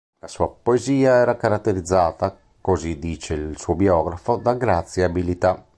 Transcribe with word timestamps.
La 0.19 0.27
sua 0.27 0.49
poesia 0.49 1.13
era 1.17 1.37
caratterizzata, 1.37 2.35
così 2.59 2.97
dice 2.97 3.35
il 3.35 3.59
suo 3.59 3.75
biografo, 3.75 4.37
da 4.37 4.55
"grazia 4.55 5.03
e 5.03 5.05
abilità". 5.05 5.63